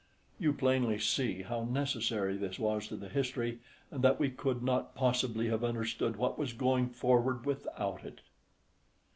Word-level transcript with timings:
You 0.39 0.51
plainly 0.51 0.97
see 0.97 1.43
how 1.43 1.63
necessary 1.63 2.35
this 2.35 2.57
was 2.57 2.87
to 2.87 2.95
the 2.95 3.07
history, 3.07 3.59
and 3.91 4.03
that 4.03 4.19
we 4.19 4.31
could 4.31 4.63
not 4.63 4.95
possibly 4.95 5.49
have 5.49 5.63
understood 5.63 6.15
what 6.15 6.39
was 6.39 6.53
going 6.53 6.89
forward 6.89 7.45
without 7.45 8.03
it. 8.03 8.21